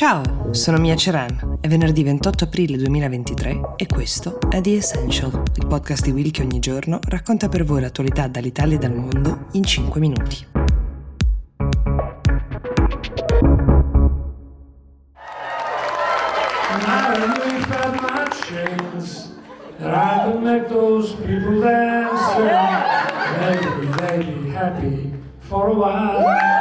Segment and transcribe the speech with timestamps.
[0.00, 0.22] Ciao,
[0.52, 6.04] sono Mia Ceran, è venerdì 28 aprile 2023 e questo è The Essential, il podcast
[6.04, 10.00] di Will che ogni giorno racconta per voi l'attualità dall'Italia e dal mondo in 5
[10.00, 10.46] minuti.
[25.50, 26.59] for a while.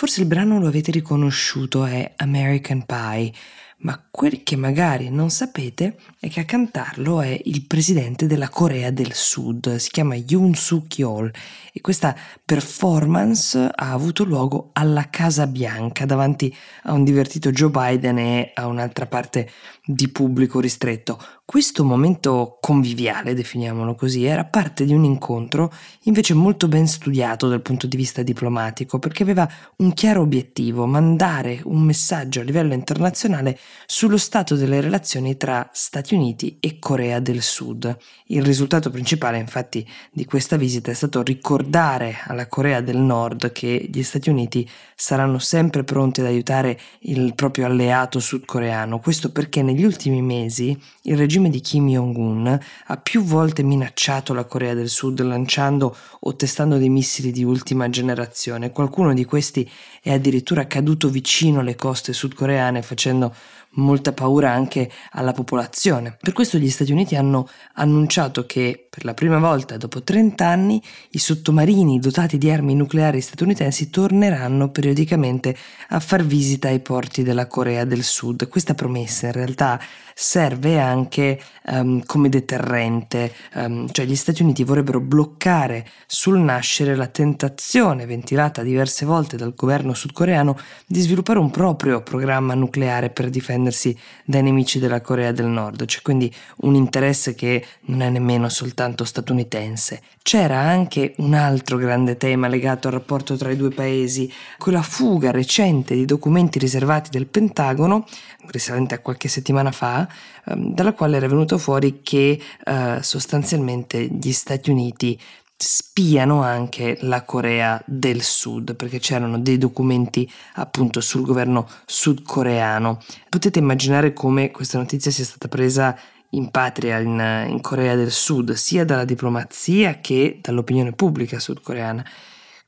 [0.00, 3.34] Forse il brano lo avete riconosciuto, è American Pie,
[3.80, 8.90] ma quel che magari non sapete è che a cantarlo è il presidente della Corea
[8.90, 11.30] del Sud, si chiama Yoon Suk Yeol
[11.72, 18.18] e questa performance ha avuto luogo alla Casa Bianca davanti a un divertito Joe Biden
[18.18, 19.50] e a un'altra parte
[19.84, 21.18] di pubblico ristretto.
[21.44, 25.72] Questo momento conviviale, definiamolo così, era parte di un incontro
[26.04, 31.60] invece molto ben studiato dal punto di vista diplomatico, perché aveva un chiaro obiettivo, mandare
[31.64, 37.42] un messaggio a livello internazionale sullo stato delle relazioni tra Stati Uniti e Corea del
[37.42, 37.96] Sud.
[38.26, 43.88] Il risultato principale, infatti, di questa visita è stato ricordare alla Corea del Nord che
[43.92, 49.00] gli Stati Uniti saranno sempre pronti ad aiutare il proprio alleato sudcoreano.
[49.00, 54.44] Questo perché negli ultimi mesi il regime di Kim Jong-un ha più volte minacciato la
[54.44, 58.70] Corea del Sud lanciando o testando dei missili di ultima generazione.
[58.70, 59.68] Qualcuno di questi
[60.02, 63.34] è addirittura caduto vicino alle coste sudcoreane facendo
[63.74, 66.16] molta paura anche alla popolazione.
[66.20, 70.82] Per questo gli Stati Uniti hanno annunciato che per la prima volta dopo 30 anni
[71.10, 75.56] i sottomarini dotati di armi nucleari statunitensi torneranno periodicamente
[75.90, 78.48] a far visita ai porti della Corea del Sud.
[78.48, 79.80] Questa promessa in realtà
[80.14, 87.06] serve anche um, come deterrente, um, cioè gli Stati Uniti vorrebbero bloccare sul nascere la
[87.06, 93.30] tentazione ventilata diverse volte dal governo sudcoreano di sviluppare un proprio programma nucleare per
[93.60, 98.48] difendersi dai nemici della Corea del Nord, c'è quindi un interesse che non è nemmeno
[98.48, 100.00] soltanto statunitense.
[100.22, 105.30] C'era anche un altro grande tema legato al rapporto tra i due paesi, quella fuga
[105.30, 108.06] recente di documenti riservati del Pentagono,
[108.46, 110.08] risalente a qualche settimana fa,
[110.46, 115.18] ehm, dalla quale era venuto fuori che eh, sostanzialmente gli Stati Uniti
[115.62, 122.98] spiano anche la Corea del Sud perché c'erano dei documenti appunto sul governo sudcoreano.
[123.28, 125.94] Potete immaginare come questa notizia sia stata presa
[126.30, 132.06] in patria in, in Corea del Sud, sia dalla diplomazia che dall'opinione pubblica sudcoreana.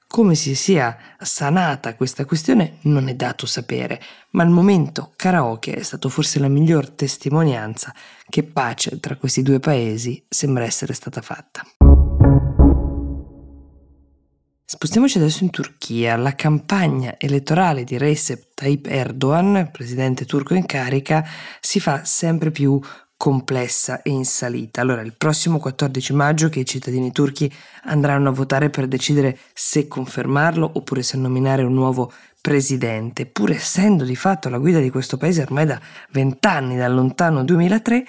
[0.07, 5.83] Come si sia sanata questa questione non è dato sapere, ma il momento karaoke è
[5.83, 7.95] stato forse la miglior testimonianza
[8.29, 11.65] che pace tra questi due paesi sembra essere stata fatta.
[14.75, 16.17] Spostiamoci adesso in Turchia.
[16.17, 21.23] La campagna elettorale di Recep Tayyip Erdogan, presidente turco in carica,
[21.61, 22.81] si fa sempre più
[23.15, 24.81] complessa e in salita.
[24.81, 27.53] Allora, il prossimo 14 maggio che i cittadini turchi
[27.83, 32.11] andranno a votare per decidere se confermarlo oppure se nominare un nuovo
[32.41, 35.79] presidente, pur essendo di fatto la guida di questo paese ormai da
[36.13, 38.07] vent'anni, dal lontano 2003,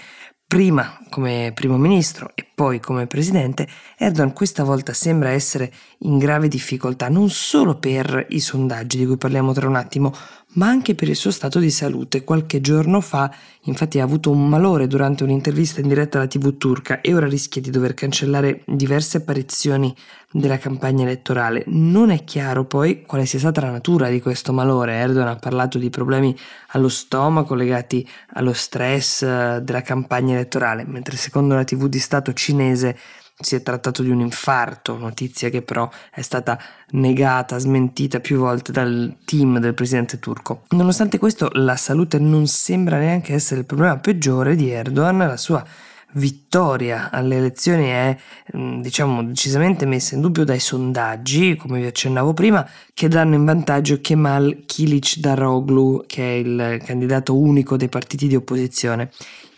[0.48, 6.48] prima come primo ministro e poi come presidente, Erdogan questa volta sembra essere in grave
[6.48, 10.14] difficoltà non solo per i sondaggi di cui parliamo tra un attimo,
[10.54, 12.24] ma anche per il suo stato di salute.
[12.24, 17.02] Qualche giorno fa, infatti, ha avuto un malore durante un'intervista in diretta alla TV turca
[17.02, 19.96] e ora rischia di dover cancellare diverse apparizioni
[20.32, 21.64] della campagna elettorale.
[21.68, 24.94] Non è chiaro poi quale sia stata la natura di questo malore.
[24.94, 26.36] Erdogan ha parlato di problemi
[26.70, 32.34] allo stomaco legati allo stress eh, della campagna elettorale, mentre secondo la TV di Stato
[32.34, 32.98] cinese
[33.40, 36.60] si è trattato di un infarto, notizia che però è stata
[36.92, 40.64] negata, smentita più volte dal team del presidente turco.
[40.70, 45.66] Nonostante questo, la salute non sembra neanche essere il problema peggiore di Erdogan, la sua
[46.14, 48.16] vittoria alle elezioni è
[48.56, 53.46] mm, diciamo decisamente messa in dubbio dai sondaggi, come vi accennavo prima, che danno in
[53.46, 59.10] vantaggio Kemal Kilic Daroglu, che è il candidato unico dei partiti di opposizione.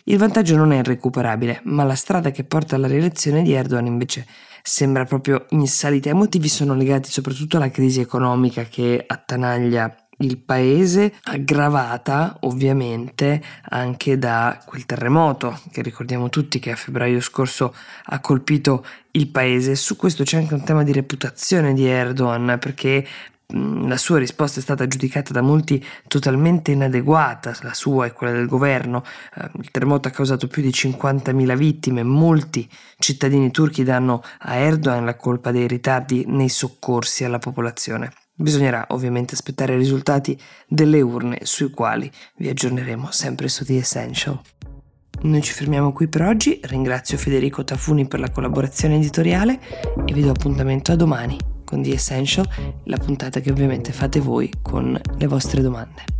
[0.08, 4.24] Il vantaggio non è irrecuperabile, ma la strada che porta alla rielezione di Erdogan invece
[4.62, 6.08] sembra proprio in salita.
[6.08, 14.16] I motivi sono legati soprattutto alla crisi economica che attanaglia il paese, aggravata ovviamente anche
[14.16, 17.74] da quel terremoto che ricordiamo tutti che a febbraio scorso
[18.04, 19.74] ha colpito il paese.
[19.74, 23.04] Su questo c'è anche un tema di reputazione di Erdogan perché
[23.48, 28.46] la sua risposta è stata giudicata da molti totalmente inadeguata, la sua e quella del
[28.46, 29.04] governo.
[29.34, 35.04] Eh, il terremoto ha causato più di 50.000 vittime, molti cittadini turchi danno a Erdogan
[35.04, 38.12] la colpa dei ritardi nei soccorsi alla popolazione.
[38.34, 44.40] Bisognerà ovviamente aspettare i risultati delle urne sui quali vi aggiorneremo sempre su The Essential.
[45.22, 49.58] Noi ci fermiamo qui per oggi, ringrazio Federico Tafuni per la collaborazione editoriale
[50.04, 52.48] e vi do appuntamento a domani con The Essential,
[52.84, 56.15] la puntata che ovviamente fate voi con le vostre domande.